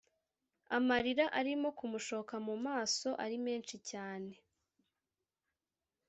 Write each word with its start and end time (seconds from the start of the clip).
amarira 0.77 1.25
arimo 1.39 1.69
kumushoka 1.77 2.35
mu 2.47 2.55
maso 2.65 3.09
ari 3.23 3.37
menshi 3.45 3.75
cyane 3.89 4.33